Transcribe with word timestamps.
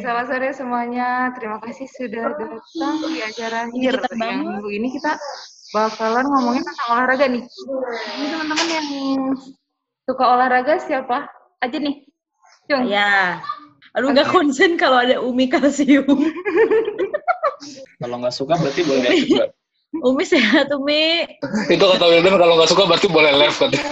selamat 0.00 0.26
sore 0.32 0.48
semuanya. 0.56 1.28
Terima 1.36 1.60
kasih 1.60 1.86
sudah 1.92 2.32
datang 2.32 2.96
di 3.04 3.20
acara 3.20 3.68
HIR. 3.68 3.96
Yang 4.16 4.40
minggu 4.40 4.68
ini 4.72 4.88
kita 4.96 5.12
bakalan 5.76 6.24
ngomongin 6.24 6.64
tentang 6.64 6.88
olahraga 6.96 7.26
nih. 7.28 7.44
Ini 8.16 8.26
teman-teman 8.32 8.68
yang 8.72 8.88
suka 10.08 10.24
olahraga 10.24 10.80
siapa 10.80 11.28
aja 11.60 11.76
nih? 11.76 12.08
Cung. 12.66 12.88
Ya. 12.88 13.44
Aduh 13.92 14.16
nggak 14.16 14.32
konsen 14.32 14.80
kalau 14.80 15.04
ada 15.04 15.20
Umi 15.20 15.52
kalsium. 15.52 16.08
Kalau 18.00 18.16
nggak 18.24 18.34
suka 18.34 18.56
berarti 18.56 18.80
boleh 18.88 19.02
lihat 19.04 19.20
juga. 19.28 19.46
Umi 20.08 20.24
sehat 20.24 20.72
Umi. 20.72 21.28
Itu 21.68 21.84
kata 21.84 22.06
Wildan 22.08 22.40
kalau 22.40 22.56
nggak 22.56 22.70
suka 22.72 22.88
berarti 22.88 23.06
boleh 23.10 23.32
left 23.36 23.60
katanya. 23.60 23.84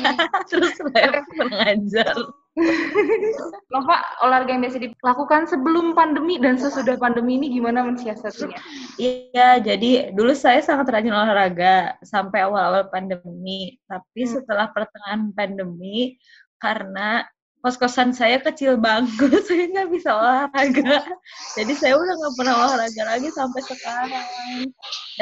Terus 0.50 0.72
live 0.88 1.20
mengajar. 1.36 2.16
Nova, 3.72 4.02
olahraga 4.26 4.50
yang 4.50 4.62
biasa 4.66 4.82
dilakukan 4.82 5.46
sebelum 5.46 5.94
pandemi 5.94 6.36
dan 6.42 6.58
sesudah 6.58 6.98
pandemi 6.98 7.38
ini 7.38 7.46
gimana 7.54 7.86
mensiasatinya? 7.86 8.58
Iya, 8.98 9.62
jadi 9.62 10.10
dulu 10.10 10.34
saya 10.34 10.58
sangat 10.58 10.90
rajin 10.90 11.14
olahraga 11.14 11.94
sampai 12.02 12.42
awal-awal 12.42 12.90
pandemi. 12.90 13.78
Tapi 13.86 14.20
Hmm. 14.26 14.32
setelah 14.34 14.66
pertengahan 14.74 15.30
pandemi, 15.30 16.18
karena 16.58 17.22
kos-kosan 17.62 18.10
saya 18.10 18.42
kecil 18.42 18.80
bangku, 18.80 19.30
saya 19.48 19.70
nggak 19.70 19.88
bisa 19.94 20.10
olahraga. 20.10 21.06
Jadi 21.54 21.72
saya 21.78 21.94
udah 21.94 22.14
nggak 22.18 22.34
pernah 22.34 22.54
olahraga 22.66 23.02
lagi 23.06 23.28
sampai 23.30 23.62
sekarang. 23.62 24.26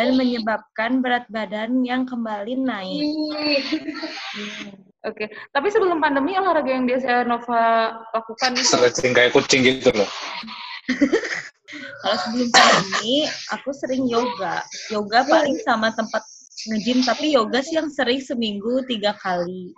Dan 0.01 0.17
menyebabkan 0.17 1.05
berat 1.05 1.29
badan 1.29 1.85
yang 1.85 2.09
kembali 2.09 2.57
naik. 2.57 3.05
Oke, 5.09 5.33
tapi 5.57 5.73
sebelum 5.73 6.05
pandemi 6.05 6.37
olahraga 6.37 6.69
yang 6.69 6.85
biasa 6.85 7.25
Nova 7.25 7.97
lakukan 8.13 8.53
itu 8.53 8.77
Stretching 8.77 9.17
kayak 9.17 9.33
kucing 9.33 9.65
gitu 9.65 9.89
loh. 9.97 10.09
Kalau 12.05 12.17
sebelum 12.25 12.49
pandemi, 12.53 13.29
aku 13.53 13.71
sering 13.77 14.05
yoga. 14.09 14.65
Yoga 14.89 15.25
paling 15.29 15.57
sama 15.65 15.93
tempat 15.93 16.25
nge-gym, 16.69 17.05
tapi 17.05 17.37
yoga 17.37 17.61
sih 17.61 17.77
yang 17.77 17.93
sering 17.93 18.21
seminggu 18.21 18.85
tiga 18.89 19.13
kali. 19.21 19.73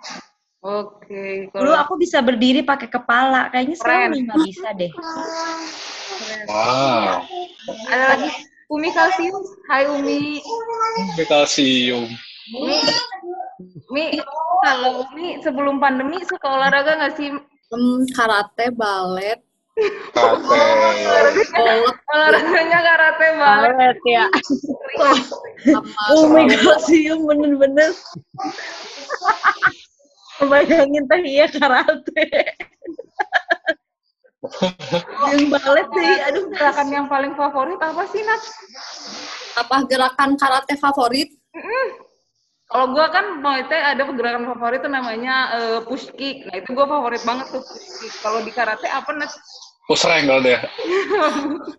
Oke, 0.61 1.49
Dulu 1.49 1.73
kalau 1.73 1.73
aku 1.73 1.93
bisa 1.97 2.21
berdiri 2.21 2.61
pakai 2.61 2.85
kepala, 2.85 3.49
kayaknya 3.49 3.75
sekarang 3.81 4.13
nggak 4.13 4.41
bisa 4.45 4.67
deh. 4.77 4.93
Wow. 6.45 7.25
ada 7.89 8.05
lagi 8.13 8.29
Umi 8.69 8.93
Kalsium. 8.93 9.41
Hai 9.65 9.89
Umi. 9.89 10.37
Ini 10.37 11.25
kalsium. 11.25 12.05
Umi, 12.53 12.77
Umi 13.89 14.03
kalau 14.61 15.05
Umi 15.09 15.41
sebelum 15.41 15.81
pandemi 15.81 16.21
suka 16.23 16.47
olahraga 16.47 16.97
nggak 16.97 17.13
sih? 17.17 17.29
Hmm, 17.71 18.03
karate, 18.13 18.67
balet, 18.75 19.39
bola, 21.55 21.91
Olahraganya 22.11 22.79
karate 22.83 23.27
banget. 23.39 23.95
ya. 24.03 24.25
sama 25.71 26.03
Oh 26.11 26.27
my 26.27 26.45
god, 26.51 26.79
sium 26.83 27.23
bener-bener. 27.25 27.95
Bayangin 30.41 31.03
teh 31.07 31.21
iya 31.23 31.45
karate. 31.47 32.21
yang 35.31 35.43
balet 35.53 35.87
sih, 35.95 36.11
aduh 36.27 36.43
Gerakan 36.49 36.87
yang 36.89 37.05
paling 37.07 37.33
favorit 37.37 37.77
apa 37.77 38.03
sih 38.09 38.25
Nat? 38.25 38.41
apa 39.51 39.83
gerakan 39.85 40.33
karate 40.39 40.75
favorit? 40.79 41.29
Kalau 42.71 42.87
gua 42.95 43.11
kan 43.11 43.43
mau 43.43 43.59
itu 43.59 43.75
ada 43.75 43.99
gerakan 44.07 44.47
favorit 44.47 44.79
tuh 44.79 44.91
namanya 44.91 45.35
eh, 45.59 45.79
push 45.83 46.07
kick. 46.15 46.47
Nah 46.47 46.63
itu 46.63 46.71
gua 46.71 46.87
favorit 46.87 47.19
banget 47.27 47.51
tuh 47.51 47.59
push 47.59 47.87
kick. 47.99 48.13
Kalau 48.23 48.39
di 48.47 48.51
karate 48.55 48.87
apa 48.87 49.11
Nat? 49.11 49.31
Push 49.91 50.07
rank 50.07 50.23
kalau 50.31 50.41
dia. 50.41 50.63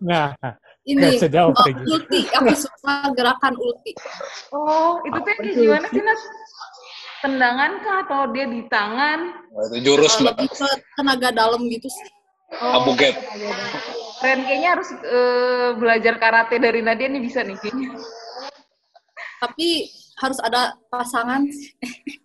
Nah, 0.05 0.37
Ini 0.83 1.15
sejauh 1.15 1.55
oh, 1.55 1.55
pergi. 1.55 1.83
ulti, 1.87 2.19
aku 2.35 2.53
suka 2.59 3.15
gerakan 3.15 3.55
ulti. 3.55 3.95
Oh, 4.51 4.99
itu 5.07 5.15
tuh 5.15 5.31
kayak 5.31 5.55
gimana 5.55 5.87
sih 5.89 6.03
Nat? 6.03 6.19
Tendangan 7.23 7.71
kah 7.79 7.97
atau 8.03 8.21
dia 8.35 8.45
di 8.51 8.67
tangan? 8.67 9.19
Wah, 9.55 9.63
itu 9.71 9.77
jurus 9.79 10.19
mbak. 10.19 10.35
lebih 10.35 10.47
ke 10.51 10.67
tenaga 10.99 11.29
dalam 11.31 11.63
gitu 11.71 11.87
sih. 11.87 12.07
Oh, 12.59 12.83
Abuget. 12.83 13.17
keren 14.21 14.45
kayaknya 14.45 14.69
harus 14.77 14.89
eh, 14.93 15.69
belajar 15.73 16.21
karate 16.21 16.61
dari 16.61 16.85
Nadia 16.85 17.09
nih 17.09 17.23
bisa 17.23 17.41
nih 17.41 17.57
kayaknya. 17.57 17.97
Tapi 19.43 19.91
harus 20.15 20.39
ada 20.39 20.71
pasangan. 20.87 21.43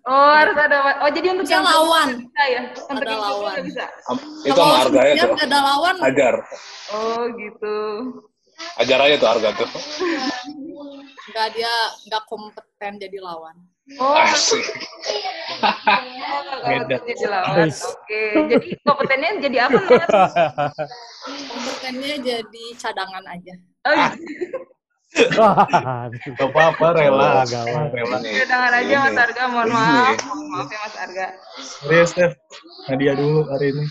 Oh, 0.06 0.30
harus 0.30 0.54
ada. 0.54 1.02
Oh, 1.02 1.10
jadi 1.10 1.34
untuk 1.34 1.50
Bisa 1.50 1.58
yang 1.58 1.66
lawan. 1.66 2.08
bisa 2.22 2.42
ya? 2.46 2.62
Untuk 2.86 3.02
Ada 3.02 3.14
lawan. 3.18 3.56
bisa. 3.66 3.84
Itu 4.46 4.54
sama 4.54 4.74
harga 4.78 5.00
ya 5.02 5.14
tuh. 5.18 5.34
nggak 5.34 5.48
ada 5.50 5.60
lawan, 5.60 5.96
Ajar. 5.98 6.34
Oh, 6.94 7.22
gitu. 7.34 7.76
Ajar 8.78 8.98
aja 9.02 9.14
tuh 9.18 9.28
harga 9.28 9.48
tuh. 9.56 9.68
nggak 11.28 11.46
dia 11.52 11.74
nggak 12.06 12.22
kompeten 12.24 12.92
jadi 12.96 13.18
lawan. 13.18 13.56
Oh, 13.96 14.14
Asik. 14.14 14.62
kalau 15.58 16.86
Beda. 16.86 16.96
jadi 17.02 17.24
lawan. 17.26 17.68
Oke, 17.72 18.22
jadi 18.52 18.68
kompetennya 18.84 19.30
jadi 19.42 19.58
apa? 19.66 19.78
Kompetennya 21.50 22.14
jadi 22.20 22.64
cadangan 22.76 23.24
aja. 23.26 23.54
Oh, 23.88 23.94
gitu. 24.14 24.58
Gak 25.08 26.48
apa-apa, 26.52 26.86
rela. 26.94 27.42
Wah, 27.42 27.44
gawat. 27.48 27.90
Rela 27.96 28.16
nih. 28.20 28.44
Cadangan 28.44 28.72
aja 28.76 28.96
Mas. 29.08 29.16
Arga, 29.16 29.42
mohon 29.48 29.68
maaf. 29.72 30.16
Maaf 30.24 30.68
ya 30.68 30.78
Mas 30.84 30.96
Arga. 31.00 31.26
Serius, 31.58 32.08
Steph. 32.12 32.34
Nadia 32.92 33.12
dulu 33.16 33.48
hari 33.48 33.72
ini. 33.72 33.84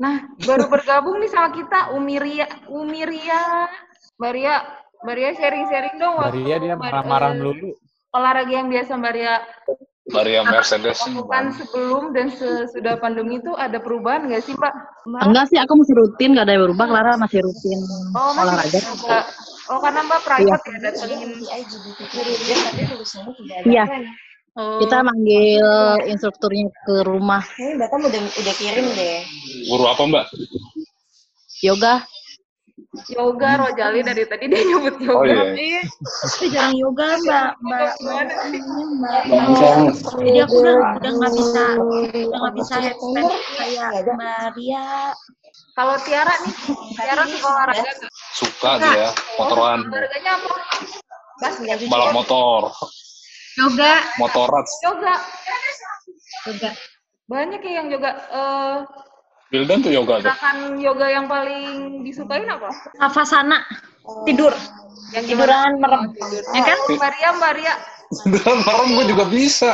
Nah, 0.00 0.24
baru 0.48 0.70
bergabung 0.72 1.20
nih 1.20 1.28
sama 1.28 1.52
kita 1.52 1.92
Umiria, 1.92 2.48
Umiria, 2.72 3.68
Maria, 4.16 4.64
Maria 5.00 5.32
sharing-sharing 5.32 5.96
dong 5.96 6.20
Maria 6.20 6.56
dia 6.60 6.74
marah-marah 6.76 7.32
melulu. 7.32 7.72
olahraga 8.12 8.52
yang 8.52 8.68
biasa 8.68 9.00
Maria 9.00 9.40
Maria 10.10 10.40
Mercedes. 10.44 10.98
lakukan 11.06 11.44
sebelum 11.56 12.02
dan 12.12 12.26
sesudah 12.34 12.98
pandemi 12.98 13.38
itu 13.38 13.52
ada 13.54 13.78
perubahan 13.78 14.26
nggak 14.28 14.42
sih 14.44 14.54
Mbak? 14.54 14.74
Mbak? 15.08 15.20
Enggak 15.24 15.44
sih, 15.48 15.58
aku 15.58 15.72
masih 15.78 15.94
rutin, 15.96 16.36
gak 16.36 16.44
ada 16.46 16.52
yang 16.58 16.64
berubah. 16.70 16.86
Clara 16.90 17.12
masih 17.16 17.40
rutin 17.40 17.78
Oh, 18.12 18.30
masih 18.34 18.44
olahraga. 18.50 18.78
juga. 18.94 19.18
Oh, 19.70 19.78
karena 19.78 20.00
Mbak 20.04 20.20
private 20.26 20.62
ya 20.66 20.76
datengin. 20.82 21.30
Iya, 23.70 23.84
Oh, 24.58 24.82
kita 24.82 24.98
manggil 25.06 25.62
instrukturnya 26.10 26.66
ke 26.82 27.06
rumah 27.06 27.38
Ini 27.54 27.78
Batam 27.78 28.02
udah 28.02 28.18
udah 28.18 28.54
kirim 28.58 28.82
deh. 28.98 29.22
Guru 29.70 29.84
apa 29.86 30.02
mbak? 30.10 30.26
yoga. 31.62 32.02
Yoga 33.08 33.50
Rojali 33.64 34.00
dari 34.04 34.22
tadi 34.28 34.44
dia 34.50 34.62
nyebut 34.66 34.96
yoga. 35.00 35.16
Oh 35.16 35.24
iya. 35.24 35.44
Iya, 35.56 35.82
saya 36.28 36.48
jarang 36.52 36.76
yoga 36.76 37.06
mbak, 37.24 37.50
mbak, 37.64 37.92
Gimana 37.96 38.34
sih? 38.50 38.60
mbak. 39.00 39.22
Jadi 40.20 40.38
aku 40.44 40.54
udah 40.60 40.74
udah 41.00 41.10
nggak 41.16 41.32
bisa 41.32 41.62
udah 41.80 42.38
nggak 42.40 42.54
bisa 42.60 42.74
headstand 42.82 43.30
kayak 43.56 43.88
Maria. 44.18 44.86
Kalau 45.74 45.96
Tiara 46.04 46.34
nih, 46.44 46.54
Tiara 46.98 47.22
suka 47.24 47.46
olahraga 47.48 47.82
nggak? 47.82 48.10
Suka 48.36 48.70
dia, 48.78 49.08
motoran. 49.40 49.78
Olahraganya 49.88 50.32
apa? 50.36 50.52
Balap 51.88 52.10
motor. 52.12 52.62
Yoga. 53.58 53.92
Motorat. 54.20 54.66
Yoga. 54.84 55.14
Yoga. 56.46 56.70
Banyak 57.30 57.60
ya 57.62 57.72
yang 57.82 57.88
yoga. 57.88 58.10
Eh, 58.28 58.78
Wildan 59.50 59.82
tuh 59.82 59.90
yoga 59.90 60.22
tuh. 60.22 60.30
gerakan 60.30 60.78
yoga 60.78 61.06
yang 61.10 61.26
paling 61.26 62.00
disukain 62.06 62.46
apa? 62.46 62.70
Savasana, 62.98 63.66
tidur. 64.22 64.54
Yang? 65.10 65.34
Tiduran 65.34 65.82
merem. 65.82 66.14
Ya 66.54 66.62
kan? 66.62 66.78
Oh, 66.86 66.94
Maria, 66.94 67.30
Maria. 67.34 67.74
Dan 68.30 68.56
merem 68.62 68.88
gue 68.94 69.04
juga 69.10 69.24
bisa. 69.26 69.70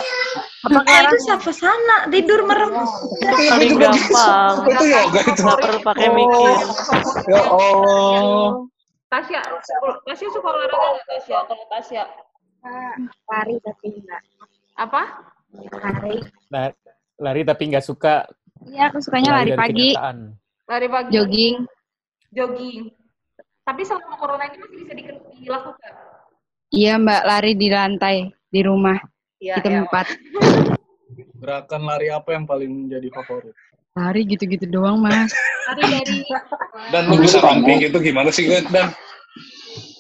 Apakah 0.65 0.97
itu 1.13 1.17
savasana, 1.29 2.09
tidur 2.09 2.41
merem? 2.49 2.73
Paling 3.21 3.77
gampang. 3.77 4.55
Itu 4.65 4.85
yoga 4.89 5.21
itu. 5.29 5.43
Nggak 5.45 5.59
perlu 5.61 5.81
pakai 5.85 6.09
mikir. 6.09 6.57
Ya 7.29 7.41
Allah. 7.45 8.65
Tasya, 9.13 9.41
Tasya 10.09 10.29
suka 10.33 10.49
olahraga 10.51 10.89
nggak 10.97 11.07
Tasya? 11.15 11.39
Kalau 11.47 11.65
Tasya 11.69 12.05
lari 13.31 13.57
tapi 13.63 13.87
enggak 13.95 14.23
apa? 14.77 15.03
lari 15.57 16.17
Nah, 16.51 16.65
lari 17.23 17.43
tapi 17.47 17.63
nggak 17.71 17.87
suka 17.87 18.27
iya 18.67 18.83
aku 18.89 18.99
sukanya 18.99 19.31
lari 19.35 19.51
dari 19.51 19.59
pagi 19.59 19.89
kenyataan. 19.91 20.17
Lari 20.67 20.89
pagi. 20.89 21.11
Jogging. 21.13 21.57
Jogging. 22.31 22.83
Tapi 23.63 23.83
selama 23.83 24.15
corona 24.17 24.45
ini 24.45 24.57
masih 24.57 24.77
bisa 24.81 24.93
di- 24.93 25.07
dilakukan. 25.41 25.93
iya 26.69 26.95
mbak 26.97 27.23
lari 27.23 27.53
di 27.53 27.69
lantai 27.69 28.17
di 28.45 28.61
rumah 28.61 28.99
Iya, 29.37 29.59
di 29.59 29.71
tempat 29.71 30.07
Gerakan 31.37 31.83
lari 31.85 32.09
apa 32.09 32.33
yang 32.33 32.43
paling 32.43 32.89
jadi 32.89 33.07
favorit? 33.09 33.55
lari 33.93 34.23
gitu-gitu 34.25 34.67
doang 34.69 34.99
mas 34.99 35.31
Lari 35.67 35.83
dari 35.85 36.19
Dan 36.91 37.03
lu 37.07 37.17
bisa 37.19 37.39
ramping 37.39 37.81
gitu 37.81 37.97
gimana 37.99 38.29
sih 38.29 38.45
gue? 38.45 38.61
Dan 38.67 38.91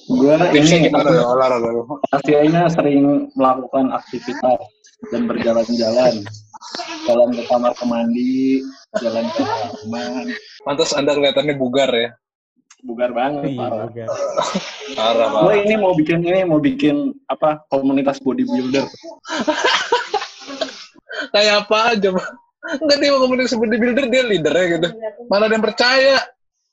Gue 0.06 0.34
ini 0.52 0.86
gimana 0.86 1.08
ya 1.08 1.24
olahraga 1.24 1.68
lu? 1.68 1.82
Asianya 2.12 2.66
sering 2.68 3.02
melakukan 3.32 3.90
aktivitas 3.90 4.58
dan 5.08 5.22
berjalan-jalan. 5.24 6.14
Jalan 7.04 7.30
ke 7.30 7.42
kamar 7.44 7.72
ke 7.72 7.84
mandi, 7.84 8.64
jalan 8.96 9.26
ke 9.28 9.42
taman. 9.42 10.26
Pantas 10.62 10.90
anda 10.92 11.12
kelihatannya 11.12 11.54
bugar 11.54 11.90
ya. 11.90 12.10
bugar 12.78 13.10
banget 13.10 13.50
Iya, 13.50 13.58
parah. 13.58 13.84
bukan. 13.84 14.06
Parah, 14.96 15.26
Gue 15.28 15.42
parah. 15.48 15.56
ini 15.58 15.74
mau 15.74 15.92
bikin 15.92 16.18
ini 16.22 16.40
mau 16.44 16.60
bikin 16.60 16.96
apa 17.26 17.66
komunitas 17.66 18.20
bodybuilder. 18.20 18.86
Kayak 21.32 21.66
apa 21.66 21.78
aja, 21.90 22.08
Pak? 22.12 22.26
Enggak 22.78 22.98
dia 22.98 23.10
mau 23.10 23.20
komunikasi 23.20 23.56
bodybuilder, 23.56 24.04
dia 24.06 24.22
leadernya 24.22 24.64
gitu. 24.70 24.88
Mana 25.26 25.46
ada 25.46 25.54
yang 25.54 25.64
percaya? 25.64 26.16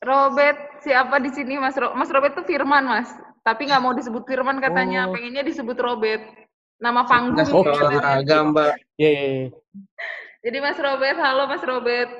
Robert, 0.00 0.58
siapa 0.80 1.16
di 1.18 1.30
sini 1.30 1.56
Mas 1.56 1.74
Ro 1.74 1.94
Mas 1.94 2.12
Robert 2.12 2.34
tuh 2.34 2.44
Firman, 2.44 2.84
Mas. 2.84 3.08
Tapi 3.40 3.66
nggak 3.66 3.82
mau 3.82 3.92
disebut 3.92 4.22
Firman 4.24 4.58
katanya, 4.58 5.08
Oh. 5.08 5.12
pengennya 5.12 5.42
disebut 5.42 5.76
Robert. 5.76 6.22
Nama 6.76 7.00
panggung. 7.04 7.34
Nggak 7.34 7.48
Oh, 7.50 7.64
gitu. 7.64 7.74
olahraga, 7.74 8.36
Mbak. 8.44 8.72
Iya, 8.94 9.10
iya, 9.10 9.24
iya. 9.40 9.48
Jadi 10.44 10.60
Mas 10.60 10.76
Robert, 10.76 11.16
halo 11.16 11.48
Mas 11.48 11.64
Robert. 11.64 12.10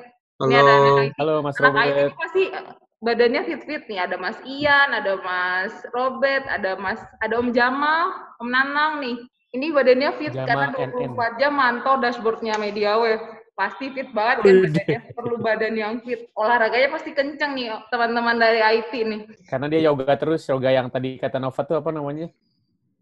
Ini 0.41 0.53
Halo. 0.57 0.65
ada 0.65 0.73
anak 0.81 1.13
Halo 1.21 1.33
Mas 1.45 1.55
anak 1.61 1.69
IT 1.69 1.77
Robert. 1.77 1.93
ini 2.09 2.17
pasti 2.17 2.43
eh, 2.49 2.65
badannya 2.97 3.41
fit-fit 3.45 3.83
nih. 3.85 3.99
Ada 4.01 4.15
Mas 4.17 4.37
Ian, 4.41 4.89
ada 4.97 5.13
Mas 5.21 5.73
Robert, 5.93 6.43
ada 6.49 6.71
Mas, 6.73 6.97
ada 7.21 7.33
Om 7.37 7.53
Jamal, 7.53 8.17
Om 8.41 8.49
Nanang 8.49 8.97
nih. 8.97 9.15
Ini 9.53 9.69
badannya 9.69 10.09
fit 10.17 10.33
Jamal 10.33 10.73
karena 10.73 10.89
NN. 10.89 11.13
24 11.13 11.39
jam 11.39 11.53
mantau 11.53 12.01
dashboardnya 12.01 12.57
Media 12.57 12.97
Wave. 12.97 13.21
Pasti 13.53 13.93
fit 13.93 14.09
banget 14.09 14.41
kan 14.41 14.57
badannya. 14.57 14.99
Perlu 15.13 15.35
badan 15.37 15.73
yang 15.77 15.93
fit. 16.01 16.25
Olahraganya 16.33 16.97
pasti 16.97 17.13
kenceng 17.13 17.53
nih 17.53 17.77
teman-teman 17.93 18.41
dari 18.41 18.59
IT 18.59 18.91
nih. 19.05 19.21
Karena 19.45 19.69
dia 19.69 19.85
yoga 19.85 20.17
terus, 20.17 20.41
yoga 20.49 20.73
yang 20.73 20.89
tadi 20.89 21.21
kata 21.21 21.37
Nova 21.37 21.61
tuh 21.61 21.77
apa 21.77 21.93
namanya? 21.93 22.33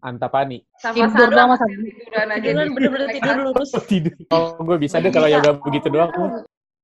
Antapani. 0.03 0.59
Sama 0.77 1.07
Tidur 1.07 1.31
doang, 1.31 1.49
Mas. 1.49 1.63
tiduran 1.63 2.27
aja 2.27 2.43
Tiduran 2.43 2.67
bener-bener 2.75 3.09
tidur 3.09 3.35
lurus. 3.47 3.71
Tidur. 3.87 4.13
Oh, 4.29 4.59
gue 4.59 4.77
bisa 4.77 4.99
deh 4.99 5.07
kalau 5.09 5.31
yoga 5.31 5.55
begitu 5.57 5.87
doang. 5.87 6.11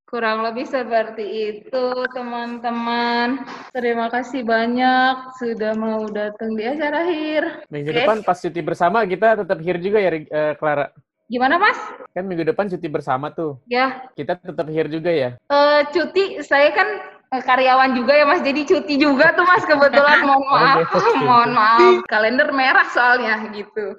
Kurang 0.07 0.41
lebih 0.41 0.65
seperti 0.65 1.21
itu, 1.21 1.85
teman-teman. 2.17 3.45
Terima 3.69 4.09
kasih 4.09 4.41
banyak 4.41 5.37
sudah 5.37 5.77
mau 5.77 6.01
datang 6.09 6.57
di 6.57 6.65
acara 6.65 7.05
akhir. 7.05 7.69
Minggu 7.69 7.91
Oke. 7.91 7.97
depan 8.01 8.17
pas 8.23 8.39
cuti 8.39 8.61
bersama 8.63 9.05
kita 9.05 9.37
tetap 9.37 9.59
here 9.59 9.77
juga 9.77 10.01
ya, 10.01 10.09
eh, 10.15 10.53
Clara. 10.57 10.89
Gimana, 11.29 11.61
Mas? 11.61 11.77
Kan 12.09 12.25
minggu 12.25 12.41
depan 12.41 12.65
cuti 12.65 12.89
bersama 12.89 13.29
tuh. 13.29 13.61
Ya, 13.69 14.01
Kita 14.17 14.33
tetap 14.33 14.65
here 14.65 14.89
juga 14.89 15.13
ya. 15.13 15.37
eh, 15.37 15.81
cuti 15.93 16.41
saya 16.41 16.73
kan 16.73 16.89
karyawan 17.29 17.93
juga 17.93 18.17
ya, 18.17 18.25
Mas. 18.25 18.41
Jadi 18.41 18.65
cuti 18.65 18.97
juga 18.97 19.31
tuh, 19.37 19.45
Mas. 19.45 19.61
Kebetulan 19.69 20.23
mohon 20.27 20.45
maaf, 20.49 20.89
mohon 21.21 21.51
maaf. 21.53 22.01
Kalender 22.09 22.49
merah 22.49 22.89
soalnya 22.89 23.45
gitu. 23.53 23.93